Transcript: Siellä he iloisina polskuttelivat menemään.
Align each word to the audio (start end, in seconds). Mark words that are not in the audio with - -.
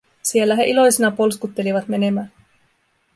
Siellä 0.23 0.55
he 0.55 0.63
iloisina 0.63 1.11
polskuttelivat 1.11 1.87
menemään. 1.87 2.31